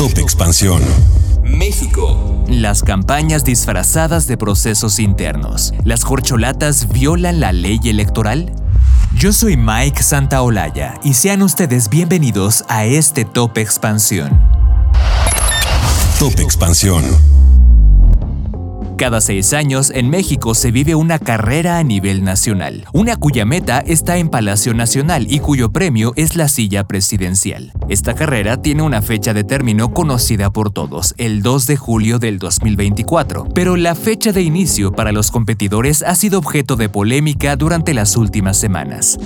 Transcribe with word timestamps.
Top 0.00 0.16
Expansión. 0.16 0.80
México. 1.44 2.42
Las 2.48 2.82
campañas 2.82 3.44
disfrazadas 3.44 4.26
de 4.26 4.38
procesos 4.38 4.98
internos. 4.98 5.74
¿Las 5.84 6.06
corcholatas 6.06 6.88
violan 6.88 7.38
la 7.38 7.52
ley 7.52 7.78
electoral? 7.84 8.50
Yo 9.14 9.34
soy 9.34 9.58
Mike 9.58 10.02
Santaolalla 10.02 10.98
y 11.04 11.12
sean 11.12 11.42
ustedes 11.42 11.90
bienvenidos 11.90 12.64
a 12.68 12.86
este 12.86 13.26
Top 13.26 13.58
Expansión. 13.58 14.40
Top 16.18 16.40
Expansión. 16.40 17.04
Cada 19.00 19.22
seis 19.22 19.54
años 19.54 19.90
en 19.94 20.10
México 20.10 20.54
se 20.54 20.70
vive 20.70 20.94
una 20.94 21.18
carrera 21.18 21.78
a 21.78 21.82
nivel 21.82 22.22
nacional, 22.22 22.84
una 22.92 23.16
cuya 23.16 23.46
meta 23.46 23.78
está 23.78 24.18
en 24.18 24.28
Palacio 24.28 24.74
Nacional 24.74 25.26
y 25.26 25.38
cuyo 25.38 25.72
premio 25.72 26.12
es 26.16 26.36
la 26.36 26.48
silla 26.48 26.86
presidencial. 26.86 27.72
Esta 27.88 28.12
carrera 28.12 28.60
tiene 28.60 28.82
una 28.82 29.00
fecha 29.00 29.32
de 29.32 29.42
término 29.42 29.94
conocida 29.94 30.50
por 30.50 30.70
todos, 30.70 31.14
el 31.16 31.40
2 31.40 31.66
de 31.66 31.76
julio 31.78 32.18
del 32.18 32.38
2024, 32.38 33.46
pero 33.54 33.76
la 33.76 33.94
fecha 33.94 34.32
de 34.32 34.42
inicio 34.42 34.92
para 34.92 35.12
los 35.12 35.30
competidores 35.30 36.02
ha 36.02 36.14
sido 36.14 36.38
objeto 36.38 36.76
de 36.76 36.90
polémica 36.90 37.56
durante 37.56 37.94
las 37.94 38.18
últimas 38.18 38.58
semanas. 38.58 39.16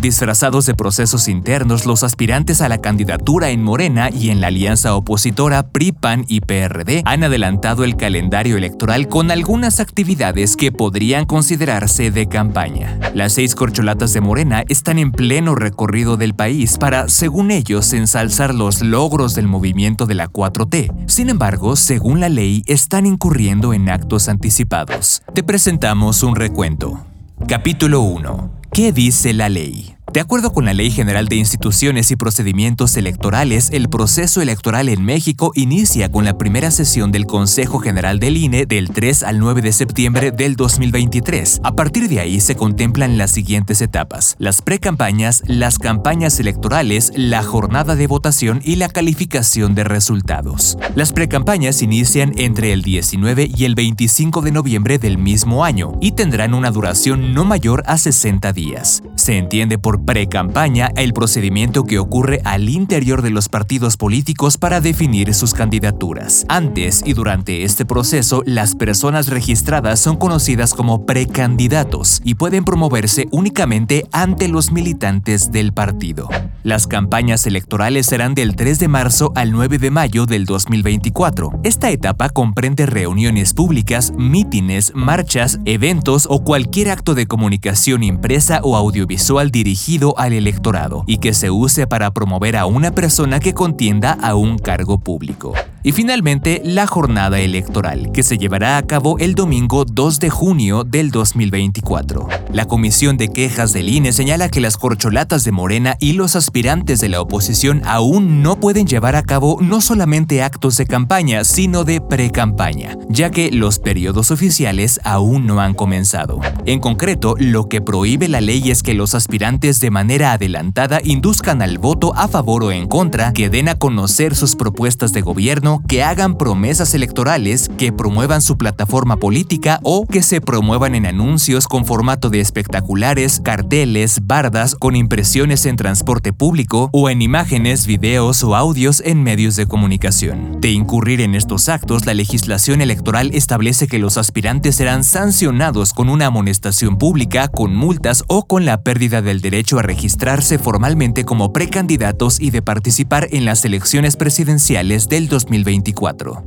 Disfrazados 0.00 0.64
de 0.64 0.74
procesos 0.74 1.26
internos, 1.26 1.84
los 1.84 2.04
aspirantes 2.04 2.60
a 2.60 2.68
la 2.68 2.78
candidatura 2.78 3.50
en 3.50 3.64
Morena 3.64 4.10
y 4.10 4.30
en 4.30 4.40
la 4.40 4.46
alianza 4.46 4.94
opositora 4.94 5.70
PRI, 5.70 5.90
PAN 5.90 6.24
y 6.28 6.40
PRD 6.40 7.02
han 7.04 7.24
adelantado 7.24 7.82
el 7.82 7.96
calendario 7.96 8.56
electoral 8.56 9.08
con 9.08 9.32
algunas 9.32 9.80
actividades 9.80 10.54
que 10.54 10.70
podrían 10.70 11.24
considerarse 11.24 12.12
de 12.12 12.28
campaña. 12.28 12.96
Las 13.12 13.32
seis 13.32 13.56
corcholatas 13.56 14.12
de 14.12 14.20
Morena 14.20 14.62
están 14.68 15.00
en 15.00 15.10
pleno 15.10 15.56
recorrido 15.56 16.16
del 16.16 16.34
país 16.34 16.78
para, 16.78 17.08
según 17.08 17.50
ellos, 17.50 17.92
ensalzar 17.92 18.54
los 18.54 18.82
logros 18.82 19.34
del 19.34 19.48
movimiento 19.48 20.06
de 20.06 20.14
la 20.14 20.28
4T. 20.28 21.08
Sin 21.08 21.28
embargo, 21.28 21.74
según 21.74 22.20
la 22.20 22.28
ley, 22.28 22.62
están 22.66 23.04
incurriendo 23.04 23.74
en 23.74 23.88
actos 23.88 24.28
anticipados. 24.28 25.22
Te 25.34 25.42
presentamos 25.42 26.22
un 26.22 26.36
recuento. 26.36 27.04
Capítulo 27.48 28.02
1. 28.02 28.57
¿Qué 28.72 28.92
dice 28.92 29.32
la 29.32 29.48
ley? 29.48 29.97
De 30.10 30.20
acuerdo 30.20 30.54
con 30.54 30.64
la 30.64 30.72
Ley 30.72 30.90
General 30.90 31.28
de 31.28 31.36
Instituciones 31.36 32.10
y 32.10 32.16
Procedimientos 32.16 32.96
Electorales, 32.96 33.68
el 33.72 33.90
proceso 33.90 34.40
electoral 34.40 34.88
en 34.88 35.04
México 35.04 35.52
inicia 35.54 36.10
con 36.10 36.24
la 36.24 36.38
primera 36.38 36.70
sesión 36.70 37.12
del 37.12 37.26
Consejo 37.26 37.78
General 37.78 38.18
del 38.18 38.38
INE 38.38 38.64
del 38.64 38.88
3 38.88 39.22
al 39.24 39.38
9 39.38 39.60
de 39.60 39.72
septiembre 39.72 40.30
del 40.30 40.56
2023. 40.56 41.60
A 41.62 41.72
partir 41.72 42.08
de 42.08 42.20
ahí 42.20 42.40
se 42.40 42.56
contemplan 42.56 43.18
las 43.18 43.32
siguientes 43.32 43.82
etapas: 43.82 44.34
las 44.38 44.62
precampañas, 44.62 45.42
las 45.46 45.78
campañas 45.78 46.40
electorales, 46.40 47.12
la 47.14 47.42
jornada 47.42 47.94
de 47.94 48.06
votación 48.06 48.62
y 48.64 48.76
la 48.76 48.88
calificación 48.88 49.74
de 49.74 49.84
resultados. 49.84 50.78
Las 50.94 51.12
precampañas 51.12 51.82
inician 51.82 52.32
entre 52.38 52.72
el 52.72 52.80
19 52.80 53.50
y 53.54 53.64
el 53.66 53.74
25 53.74 54.40
de 54.40 54.52
noviembre 54.52 54.98
del 54.98 55.18
mismo 55.18 55.66
año 55.66 55.98
y 56.00 56.12
tendrán 56.12 56.54
una 56.54 56.70
duración 56.70 57.34
no 57.34 57.44
mayor 57.44 57.82
a 57.86 57.98
60 57.98 58.54
días. 58.54 59.02
Se 59.16 59.36
entiende 59.36 59.76
por 59.76 59.97
pre-campaña 60.04 60.90
el 60.96 61.12
procedimiento 61.12 61.84
que 61.84 61.98
ocurre 61.98 62.40
al 62.44 62.68
interior 62.68 63.22
de 63.22 63.30
los 63.30 63.48
partidos 63.48 63.96
políticos 63.96 64.58
para 64.58 64.80
definir 64.80 65.34
sus 65.34 65.54
candidaturas. 65.54 66.46
Antes 66.48 67.02
y 67.04 67.14
durante 67.14 67.64
este 67.64 67.84
proceso, 67.84 68.42
las 68.46 68.74
personas 68.74 69.28
registradas 69.28 70.00
son 70.00 70.16
conocidas 70.16 70.74
como 70.74 71.06
precandidatos 71.06 72.20
y 72.24 72.34
pueden 72.34 72.64
promoverse 72.64 73.26
únicamente 73.30 74.06
ante 74.12 74.48
los 74.48 74.70
militantes 74.70 75.50
del 75.50 75.72
partido. 75.72 76.28
Las 76.62 76.86
campañas 76.86 77.46
electorales 77.46 78.06
serán 78.06 78.34
del 78.34 78.54
3 78.54 78.78
de 78.78 78.88
marzo 78.88 79.32
al 79.34 79.52
9 79.52 79.78
de 79.78 79.90
mayo 79.90 80.26
del 80.26 80.44
2024. 80.44 81.60
Esta 81.64 81.90
etapa 81.90 82.28
comprende 82.28 82.86
reuniones 82.86 83.54
públicas, 83.54 84.12
mítines, 84.16 84.92
marchas, 84.94 85.60
eventos 85.64 86.26
o 86.28 86.44
cualquier 86.44 86.90
acto 86.90 87.14
de 87.14 87.26
comunicación 87.26 88.02
impresa 88.02 88.60
o 88.62 88.76
audiovisual 88.76 89.50
dirigido 89.50 89.87
al 90.18 90.34
electorado 90.34 91.02
y 91.06 91.16
que 91.16 91.32
se 91.32 91.50
use 91.50 91.86
para 91.86 92.10
promover 92.12 92.58
a 92.58 92.66
una 92.66 92.90
persona 92.90 93.40
que 93.40 93.54
contienda 93.54 94.12
a 94.12 94.34
un 94.34 94.58
cargo 94.58 94.98
público. 94.98 95.54
Y 95.88 95.92
finalmente, 95.92 96.60
la 96.66 96.86
jornada 96.86 97.40
electoral, 97.40 98.12
que 98.12 98.22
se 98.22 98.36
llevará 98.36 98.76
a 98.76 98.82
cabo 98.82 99.18
el 99.18 99.34
domingo 99.34 99.86
2 99.86 100.20
de 100.20 100.28
junio 100.28 100.84
del 100.84 101.10
2024. 101.10 102.28
La 102.52 102.66
Comisión 102.66 103.16
de 103.16 103.28
Quejas 103.28 103.72
del 103.72 103.88
INE 103.88 104.12
señala 104.12 104.50
que 104.50 104.60
las 104.60 104.76
corcholatas 104.76 105.44
de 105.44 105.52
Morena 105.52 105.96
y 105.98 106.12
los 106.12 106.36
aspirantes 106.36 107.00
de 107.00 107.08
la 107.08 107.22
oposición 107.22 107.80
aún 107.86 108.42
no 108.42 108.60
pueden 108.60 108.86
llevar 108.86 109.16
a 109.16 109.22
cabo 109.22 109.60
no 109.62 109.80
solamente 109.80 110.42
actos 110.42 110.76
de 110.76 110.84
campaña, 110.84 111.42
sino 111.44 111.84
de 111.84 112.02
pre-campaña, 112.02 112.98
ya 113.08 113.30
que 113.30 113.50
los 113.50 113.78
periodos 113.78 114.30
oficiales 114.30 115.00
aún 115.04 115.46
no 115.46 115.58
han 115.58 115.72
comenzado. 115.72 116.38
En 116.66 116.80
concreto, 116.80 117.34
lo 117.38 117.70
que 117.70 117.80
prohíbe 117.80 118.28
la 118.28 118.42
ley 118.42 118.70
es 118.70 118.82
que 118.82 118.92
los 118.92 119.14
aspirantes 119.14 119.80
de 119.80 119.90
manera 119.90 120.32
adelantada 120.32 121.00
induzcan 121.02 121.62
al 121.62 121.78
voto 121.78 122.14
a 122.14 122.28
favor 122.28 122.64
o 122.64 122.72
en 122.72 122.88
contra, 122.88 123.32
que 123.32 123.48
den 123.48 123.70
a 123.70 123.76
conocer 123.76 124.36
sus 124.36 124.54
propuestas 124.54 125.14
de 125.14 125.22
gobierno, 125.22 125.77
que 125.86 126.02
hagan 126.02 126.36
promesas 126.38 126.94
electorales, 126.94 127.70
que 127.76 127.92
promuevan 127.92 128.42
su 128.42 128.56
plataforma 128.56 129.16
política 129.16 129.80
o 129.82 130.06
que 130.06 130.22
se 130.22 130.40
promuevan 130.40 130.94
en 130.94 131.06
anuncios 131.06 131.66
con 131.68 131.84
formato 131.84 132.30
de 132.30 132.40
espectaculares, 132.40 133.40
carteles, 133.44 134.20
bardas 134.24 134.74
con 134.74 134.96
impresiones 134.96 135.66
en 135.66 135.76
transporte 135.76 136.32
público 136.32 136.90
o 136.92 137.10
en 137.10 137.22
imágenes, 137.22 137.86
videos 137.86 138.42
o 138.42 138.56
audios 138.56 139.02
en 139.04 139.22
medios 139.22 139.56
de 139.56 139.66
comunicación. 139.66 140.60
De 140.60 140.70
incurrir 140.70 141.20
en 141.20 141.34
estos 141.34 141.68
actos, 141.68 142.06
la 142.06 142.14
legislación 142.14 142.80
electoral 142.80 143.30
establece 143.34 143.88
que 143.88 143.98
los 143.98 144.16
aspirantes 144.18 144.76
serán 144.76 145.04
sancionados 145.04 145.92
con 145.92 146.08
una 146.08 146.26
amonestación 146.26 146.98
pública, 146.98 147.48
con 147.48 147.74
multas 147.74 148.24
o 148.28 148.46
con 148.46 148.64
la 148.64 148.82
pérdida 148.82 149.22
del 149.22 149.40
derecho 149.40 149.78
a 149.78 149.82
registrarse 149.82 150.58
formalmente 150.58 151.24
como 151.24 151.52
precandidatos 151.52 152.40
y 152.40 152.50
de 152.50 152.62
participar 152.62 153.28
en 153.30 153.44
las 153.44 153.64
elecciones 153.64 154.16
presidenciales 154.16 155.08
del 155.08 155.28
2020. 155.28 155.57
2024. 155.64 156.44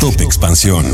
Top 0.00 0.20
Expansión. 0.20 0.84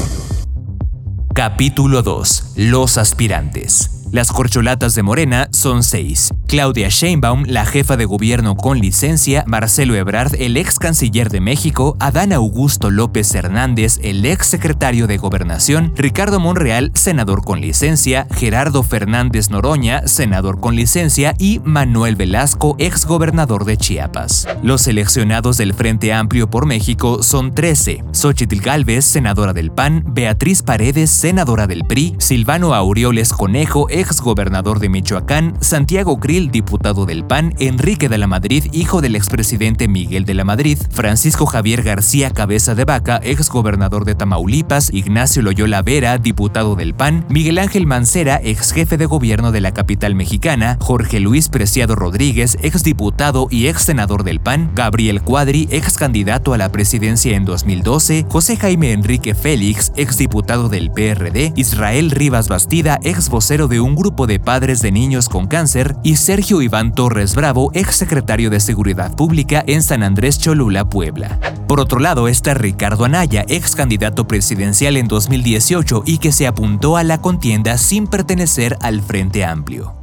Capítulo 1.34 2.02
2. 2.02 2.52
Los 2.56 2.98
aspirantes. 2.98 3.95
Las 4.12 4.32
corcholatas 4.32 4.94
de 4.94 5.02
Morena 5.02 5.48
son 5.50 5.82
seis. 5.82 6.32
Claudia 6.46 6.88
Sheinbaum, 6.88 7.44
la 7.46 7.66
jefa 7.66 7.96
de 7.96 8.04
gobierno 8.04 8.54
con 8.54 8.78
licencia, 8.78 9.44
Marcelo 9.48 9.96
Ebrard, 9.96 10.36
el 10.38 10.56
ex 10.56 10.78
canciller 10.78 11.28
de 11.28 11.40
México, 11.40 11.96
Adán 11.98 12.32
Augusto 12.32 12.90
López 12.90 13.34
Hernández, 13.34 13.98
el 14.02 14.24
ex 14.24 14.46
secretario 14.46 15.08
de 15.08 15.18
Gobernación, 15.18 15.92
Ricardo 15.96 16.38
Monreal, 16.38 16.92
senador 16.94 17.44
con 17.44 17.60
licencia, 17.60 18.28
Gerardo 18.30 18.84
Fernández 18.84 19.50
Noroña, 19.50 20.06
senador 20.06 20.60
con 20.60 20.76
licencia, 20.76 21.34
y 21.38 21.60
Manuel 21.64 22.14
Velasco, 22.14 22.76
ex 22.78 23.06
gobernador 23.06 23.64
de 23.64 23.76
Chiapas. 23.76 24.46
Los 24.62 24.82
seleccionados 24.82 25.56
del 25.56 25.74
Frente 25.74 26.12
Amplio 26.12 26.48
por 26.48 26.64
México 26.64 27.24
son 27.24 27.52
13. 27.52 28.04
Xochitl 28.12 28.60
Gálvez, 28.60 29.04
senadora 29.04 29.52
del 29.52 29.72
PAN, 29.72 30.04
Beatriz 30.06 30.62
Paredes, 30.62 31.10
senadora 31.10 31.66
del 31.66 31.84
PRI, 31.84 32.14
Silvano 32.18 32.72
Aureoles 32.72 33.32
Conejo, 33.32 33.88
ex 34.00 34.20
gobernador 34.20 34.78
de 34.78 34.88
Michoacán, 34.88 35.54
Santiago 35.60 36.20
Krill, 36.20 36.50
diputado 36.50 37.06
del 37.06 37.24
PAN, 37.24 37.54
Enrique 37.58 38.08
de 38.08 38.18
la 38.18 38.26
Madrid, 38.26 38.64
hijo 38.72 39.00
del 39.00 39.16
expresidente 39.16 39.88
Miguel 39.88 40.24
de 40.24 40.34
la 40.34 40.44
Madrid, 40.44 40.78
Francisco 40.90 41.46
Javier 41.46 41.82
García 41.82 42.30
Cabeza 42.30 42.74
de 42.74 42.84
Vaca, 42.84 43.20
ex 43.22 43.48
gobernador 43.48 44.04
de 44.04 44.14
Tamaulipas, 44.14 44.92
Ignacio 44.92 45.42
Loyola 45.42 45.82
Vera, 45.82 46.18
diputado 46.18 46.76
del 46.76 46.94
PAN, 46.94 47.24
Miguel 47.30 47.58
Ángel 47.58 47.86
Mancera, 47.86 48.40
ex 48.42 48.72
jefe 48.72 48.98
de 48.98 49.06
gobierno 49.06 49.50
de 49.50 49.60
la 49.62 49.72
capital 49.72 50.14
mexicana, 50.14 50.76
Jorge 50.80 51.20
Luis 51.20 51.48
Preciado 51.48 51.94
Rodríguez, 51.94 52.58
ex 52.62 52.82
diputado 52.82 53.48
y 53.50 53.68
ex 53.68 53.82
senador 53.82 54.24
del 54.24 54.40
PAN, 54.40 54.72
Gabriel 54.74 55.22
Cuadri, 55.22 55.68
ex 55.70 55.96
candidato 55.96 56.52
a 56.52 56.58
la 56.58 56.70
presidencia 56.70 57.34
en 57.34 57.44
2012, 57.44 58.26
José 58.28 58.56
Jaime 58.56 58.92
Enrique 58.92 59.34
Félix, 59.34 59.92
ex 59.96 60.18
diputado 60.18 60.68
del 60.68 60.90
PRD, 60.90 61.52
Israel 61.56 62.10
Rivas 62.10 62.48
Bastida, 62.48 62.98
ex 63.02 63.30
vocero 63.30 63.68
de 63.68 63.85
un 63.86 63.94
grupo 63.94 64.26
de 64.26 64.40
padres 64.40 64.82
de 64.82 64.92
niños 64.92 65.28
con 65.28 65.46
cáncer, 65.46 65.96
y 66.02 66.16
Sergio 66.16 66.60
Iván 66.60 66.92
Torres 66.92 67.34
Bravo, 67.34 67.70
ex 67.72 67.96
secretario 67.96 68.50
de 68.50 68.60
Seguridad 68.60 69.14
Pública 69.14 69.64
en 69.66 69.82
San 69.82 70.02
Andrés 70.02 70.38
Cholula, 70.38 70.88
Puebla. 70.88 71.38
Por 71.68 71.80
otro 71.80 72.00
lado 72.00 72.28
está 72.28 72.54
Ricardo 72.54 73.04
Anaya, 73.04 73.44
ex 73.48 73.74
candidato 73.74 74.26
presidencial 74.26 74.96
en 74.96 75.08
2018 75.08 76.02
y 76.04 76.18
que 76.18 76.32
se 76.32 76.46
apuntó 76.46 76.96
a 76.96 77.04
la 77.04 77.20
contienda 77.20 77.78
sin 77.78 78.06
pertenecer 78.06 78.76
al 78.82 79.02
Frente 79.02 79.44
Amplio. 79.44 79.94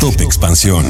Top 0.00 0.20
Expansión. 0.20 0.86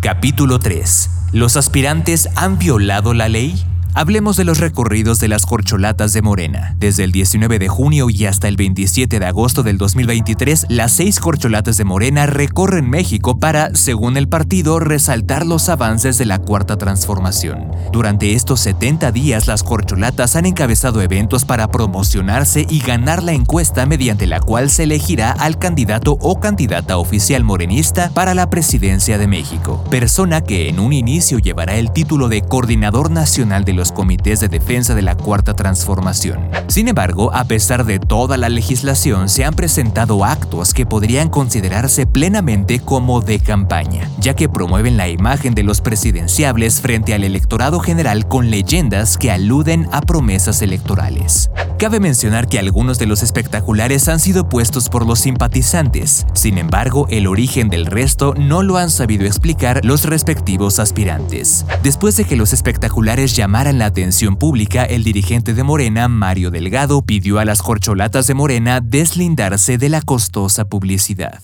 Capítulo 0.00 0.58
3. 0.58 1.10
¿Los 1.32 1.56
aspirantes 1.56 2.28
han 2.36 2.58
violado 2.58 3.12
la 3.14 3.28
ley? 3.28 3.62
Hablemos 3.94 4.36
de 4.36 4.44
los 4.44 4.58
recorridos 4.58 5.18
de 5.18 5.28
las 5.28 5.46
corcholatas 5.46 6.12
de 6.12 6.22
Morena. 6.22 6.76
Desde 6.78 7.04
el 7.04 7.10
19 7.10 7.58
de 7.58 7.68
junio 7.68 8.10
y 8.10 8.26
hasta 8.26 8.46
el 8.46 8.56
27 8.56 9.18
de 9.18 9.26
agosto 9.26 9.62
del 9.62 9.78
2023, 9.78 10.66
las 10.68 10.92
seis 10.92 11.18
corcholatas 11.18 11.78
de 11.78 11.84
Morena 11.84 12.26
recorren 12.26 12.88
México 12.88 13.38
para, 13.38 13.74
según 13.74 14.16
el 14.16 14.28
partido, 14.28 14.78
resaltar 14.78 15.46
los 15.46 15.68
avances 15.68 16.18
de 16.18 16.26
la 16.26 16.38
Cuarta 16.38 16.76
Transformación. 16.76 17.72
Durante 17.90 18.34
estos 18.34 18.60
70 18.60 19.10
días, 19.10 19.46
las 19.46 19.62
corcholatas 19.62 20.36
han 20.36 20.46
encabezado 20.46 21.02
eventos 21.02 21.44
para 21.44 21.68
promocionarse 21.68 22.66
y 22.68 22.80
ganar 22.80 23.22
la 23.22 23.32
encuesta 23.32 23.86
mediante 23.86 24.26
la 24.26 24.40
cual 24.40 24.70
se 24.70 24.84
elegirá 24.84 25.32
al 25.32 25.58
candidato 25.58 26.18
o 26.20 26.38
candidata 26.38 26.98
oficial 26.98 27.42
morenista 27.42 28.10
para 28.10 28.34
la 28.34 28.50
presidencia 28.50 29.18
de 29.18 29.26
México, 29.26 29.82
persona 29.90 30.42
que 30.42 30.68
en 30.68 30.78
un 30.78 30.92
inicio 30.92 31.38
llevará 31.38 31.76
el 31.76 31.90
título 31.90 32.28
de 32.28 32.42
Coordinador 32.42 33.10
Nacional 33.10 33.64
de 33.64 33.77
los 33.78 33.92
comités 33.92 34.40
de 34.40 34.48
defensa 34.48 34.94
de 34.94 35.02
la 35.02 35.16
Cuarta 35.16 35.54
Transformación. 35.54 36.40
Sin 36.66 36.88
embargo, 36.88 37.30
a 37.32 37.44
pesar 37.44 37.86
de 37.86 37.98
toda 37.98 38.36
la 38.36 38.48
legislación, 38.48 39.28
se 39.28 39.44
han 39.44 39.54
presentado 39.54 40.24
actos 40.24 40.74
que 40.74 40.84
podrían 40.84 41.28
considerarse 41.28 42.06
plenamente 42.06 42.80
como 42.80 43.20
de 43.20 43.38
campaña, 43.38 44.10
ya 44.18 44.34
que 44.34 44.48
promueven 44.48 44.96
la 44.96 45.08
imagen 45.08 45.54
de 45.54 45.62
los 45.62 45.80
presidenciables 45.80 46.80
frente 46.80 47.14
al 47.14 47.24
electorado 47.24 47.80
general 47.80 48.26
con 48.26 48.50
leyendas 48.50 49.16
que 49.16 49.30
aluden 49.30 49.88
a 49.92 50.00
promesas 50.00 50.60
electorales. 50.60 51.50
Cabe 51.78 52.00
mencionar 52.00 52.48
que 52.48 52.58
algunos 52.58 52.98
de 52.98 53.06
los 53.06 53.22
espectaculares 53.22 54.08
han 54.08 54.18
sido 54.18 54.48
puestos 54.48 54.88
por 54.88 55.06
los 55.06 55.20
simpatizantes, 55.20 56.26
sin 56.32 56.58
embargo, 56.58 57.06
el 57.08 57.28
origen 57.28 57.68
del 57.68 57.86
resto 57.86 58.34
no 58.36 58.64
lo 58.64 58.78
han 58.78 58.90
sabido 58.90 59.26
explicar 59.26 59.84
los 59.84 60.04
respectivos 60.04 60.80
aspirantes. 60.80 61.64
Después 61.84 62.16
de 62.16 62.24
que 62.24 62.34
los 62.34 62.52
espectaculares 62.52 63.36
llamaran 63.36 63.78
la 63.78 63.86
atención 63.86 64.36
pública, 64.36 64.84
el 64.84 65.04
dirigente 65.04 65.54
de 65.54 65.62
Morena, 65.62 66.08
Mario 66.08 66.50
Delgado, 66.50 67.00
pidió 67.02 67.38
a 67.38 67.44
las 67.44 67.62
corcholatas 67.62 68.26
de 68.26 68.34
Morena 68.34 68.80
deslindarse 68.80 69.78
de 69.78 69.88
la 69.88 70.02
costosa 70.02 70.64
publicidad. 70.64 71.40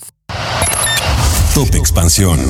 Top 1.54 1.72
Expansión. 1.76 2.40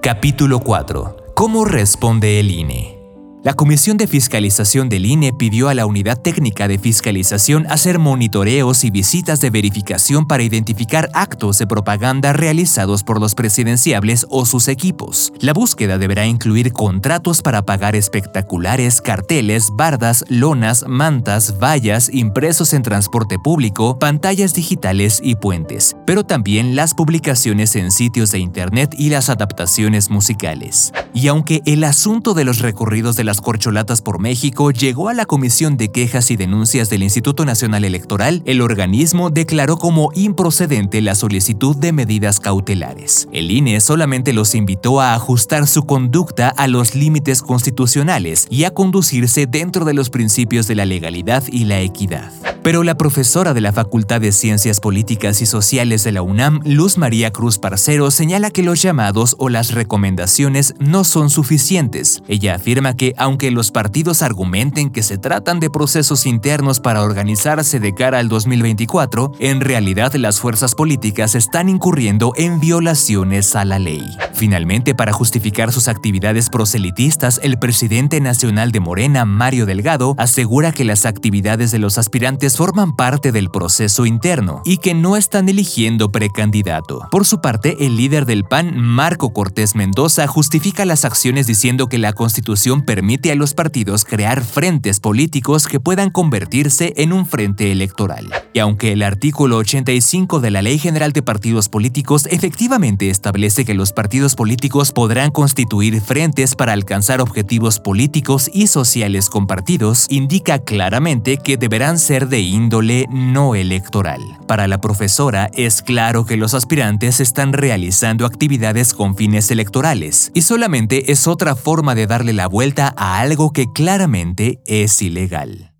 Capítulo 0.00 0.60
4. 0.60 1.34
¿Cómo 1.34 1.66
responde 1.66 2.40
el 2.40 2.50
INE? 2.50 2.99
La 3.42 3.54
Comisión 3.54 3.96
de 3.96 4.06
Fiscalización 4.06 4.90
del 4.90 5.06
INE 5.06 5.32
pidió 5.32 5.70
a 5.70 5.74
la 5.74 5.86
Unidad 5.86 6.20
Técnica 6.20 6.68
de 6.68 6.78
Fiscalización 6.78 7.66
hacer 7.70 7.98
monitoreos 7.98 8.84
y 8.84 8.90
visitas 8.90 9.40
de 9.40 9.48
verificación 9.48 10.26
para 10.26 10.42
identificar 10.42 11.08
actos 11.14 11.56
de 11.56 11.66
propaganda 11.66 12.34
realizados 12.34 13.02
por 13.02 13.18
los 13.18 13.34
presidenciables 13.34 14.26
o 14.28 14.44
sus 14.44 14.68
equipos. 14.68 15.32
La 15.40 15.54
búsqueda 15.54 15.96
deberá 15.96 16.26
incluir 16.26 16.74
contratos 16.74 17.40
para 17.40 17.62
pagar 17.62 17.96
espectaculares, 17.96 19.00
carteles, 19.00 19.70
bardas, 19.72 20.22
lonas, 20.28 20.84
mantas, 20.86 21.58
vallas, 21.58 22.10
impresos 22.12 22.74
en 22.74 22.82
transporte 22.82 23.38
público, 23.38 23.98
pantallas 23.98 24.52
digitales 24.52 25.18
y 25.24 25.36
puentes, 25.36 25.96
pero 26.04 26.24
también 26.24 26.76
las 26.76 26.92
publicaciones 26.92 27.74
en 27.74 27.90
sitios 27.90 28.32
de 28.32 28.38
Internet 28.40 28.94
y 28.98 29.08
las 29.08 29.30
adaptaciones 29.30 30.10
musicales. 30.10 30.92
Y 31.14 31.28
aunque 31.28 31.62
el 31.64 31.84
asunto 31.84 32.34
de 32.34 32.44
los 32.44 32.58
recorridos 32.58 33.16
de 33.16 33.29
las 33.30 33.40
corcholatas 33.40 34.02
por 34.02 34.18
México 34.18 34.72
llegó 34.72 35.08
a 35.08 35.14
la 35.14 35.24
Comisión 35.24 35.76
de 35.76 35.92
Quejas 35.92 36.32
y 36.32 36.36
Denuncias 36.36 36.90
del 36.90 37.04
Instituto 37.04 37.44
Nacional 37.44 37.84
Electoral, 37.84 38.42
el 38.44 38.60
organismo 38.60 39.30
declaró 39.30 39.76
como 39.76 40.10
improcedente 40.16 41.00
la 41.00 41.14
solicitud 41.14 41.76
de 41.76 41.92
medidas 41.92 42.40
cautelares. 42.40 43.28
El 43.30 43.52
INE 43.52 43.80
solamente 43.80 44.32
los 44.32 44.56
invitó 44.56 45.00
a 45.00 45.14
ajustar 45.14 45.68
su 45.68 45.84
conducta 45.84 46.48
a 46.48 46.66
los 46.66 46.96
límites 46.96 47.40
constitucionales 47.40 48.48
y 48.50 48.64
a 48.64 48.74
conducirse 48.74 49.46
dentro 49.46 49.84
de 49.84 49.94
los 49.94 50.10
principios 50.10 50.66
de 50.66 50.74
la 50.74 50.84
legalidad 50.84 51.44
y 51.52 51.66
la 51.66 51.82
equidad. 51.82 52.32
Pero 52.64 52.82
la 52.82 52.96
profesora 52.96 53.54
de 53.54 53.62
la 53.62 53.72
Facultad 53.72 54.20
de 54.20 54.32
Ciencias 54.32 54.80
Políticas 54.80 55.40
y 55.40 55.46
Sociales 55.46 56.04
de 56.04 56.12
la 56.12 56.20
UNAM, 56.20 56.60
Luz 56.64 56.98
María 56.98 57.30
Cruz 57.30 57.58
Parcero, 57.58 58.10
señala 58.10 58.50
que 58.50 58.62
los 58.62 58.82
llamados 58.82 59.34
o 59.38 59.48
las 59.48 59.72
recomendaciones 59.72 60.74
no 60.78 61.04
son 61.04 61.30
suficientes. 61.30 62.22
Ella 62.28 62.56
afirma 62.56 62.96
que, 62.96 63.14
aunque 63.20 63.50
los 63.50 63.70
partidos 63.70 64.22
argumenten 64.22 64.88
que 64.88 65.02
se 65.02 65.18
tratan 65.18 65.60
de 65.60 65.68
procesos 65.68 66.24
internos 66.24 66.80
para 66.80 67.02
organizarse 67.02 67.78
de 67.78 67.94
cara 67.94 68.18
al 68.18 68.30
2024, 68.30 69.32
en 69.38 69.60
realidad 69.60 70.14
las 70.14 70.40
fuerzas 70.40 70.74
políticas 70.74 71.34
están 71.34 71.68
incurriendo 71.68 72.32
en 72.36 72.60
violaciones 72.60 73.54
a 73.56 73.66
la 73.66 73.78
ley. 73.78 74.02
Finalmente, 74.32 74.94
para 74.94 75.12
justificar 75.12 75.70
sus 75.70 75.86
actividades 75.86 76.48
proselitistas, 76.48 77.40
el 77.42 77.58
presidente 77.58 78.22
nacional 78.22 78.72
de 78.72 78.80
Morena, 78.80 79.26
Mario 79.26 79.66
Delgado, 79.66 80.14
asegura 80.16 80.72
que 80.72 80.86
las 80.86 81.04
actividades 81.04 81.72
de 81.72 81.78
los 81.78 81.98
aspirantes 81.98 82.56
forman 82.56 82.96
parte 82.96 83.32
del 83.32 83.50
proceso 83.50 84.06
interno 84.06 84.62
y 84.64 84.78
que 84.78 84.94
no 84.94 85.18
están 85.18 85.50
eligiendo 85.50 86.10
precandidato. 86.10 87.06
Por 87.10 87.26
su 87.26 87.42
parte, 87.42 87.84
el 87.84 87.98
líder 87.98 88.24
del 88.24 88.44
PAN, 88.44 88.80
Marco 88.80 89.34
Cortés 89.34 89.74
Mendoza, 89.74 90.26
justifica 90.26 90.86
las 90.86 91.04
acciones 91.04 91.46
diciendo 91.46 91.86
que 91.86 91.98
la 91.98 92.14
Constitución 92.14 92.80
permite 92.80 93.09
a 93.32 93.34
los 93.34 93.54
partidos 93.54 94.04
crear 94.04 94.44
frentes 94.44 95.00
políticos 95.00 95.66
que 95.66 95.80
puedan 95.80 96.10
convertirse 96.10 96.94
en 96.96 97.12
un 97.12 97.26
frente 97.26 97.72
electoral. 97.72 98.30
Y 98.52 98.58
aunque 98.58 98.92
el 98.92 99.02
artículo 99.02 99.58
85 99.58 100.40
de 100.40 100.50
la 100.50 100.62
Ley 100.62 100.78
General 100.78 101.12
de 101.12 101.22
Partidos 101.22 101.68
Políticos 101.68 102.26
efectivamente 102.30 103.10
establece 103.10 103.64
que 103.64 103.74
los 103.74 103.92
partidos 103.92 104.34
políticos 104.34 104.92
podrán 104.92 105.30
constituir 105.30 106.00
frentes 106.00 106.54
para 106.54 106.72
alcanzar 106.72 107.20
objetivos 107.20 107.78
políticos 107.78 108.50
y 108.52 108.66
sociales 108.66 109.28
compartidos, 109.28 110.06
indica 110.10 110.58
claramente 110.58 111.36
que 111.36 111.56
deberán 111.56 111.98
ser 111.98 112.28
de 112.28 112.40
índole 112.40 113.06
no 113.10 113.54
electoral. 113.54 114.20
Para 114.46 114.66
la 114.66 114.80
profesora 114.80 115.50
es 115.54 115.82
claro 115.82 116.26
que 116.26 116.36
los 116.36 116.54
aspirantes 116.54 117.20
están 117.20 117.52
realizando 117.52 118.26
actividades 118.26 118.94
con 118.94 119.16
fines 119.16 119.50
electorales 119.50 120.30
y 120.34 120.42
solamente 120.42 121.12
es 121.12 121.26
otra 121.26 121.54
forma 121.54 121.94
de 121.94 122.06
darle 122.06 122.32
la 122.32 122.48
vuelta 122.48 122.92
a 122.96 123.20
algo 123.20 123.52
que 123.52 123.66
claramente 123.72 124.58
es 124.66 125.00
ilegal. 125.02 125.72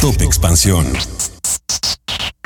Top 0.00 0.20
Expansión. 0.20 0.86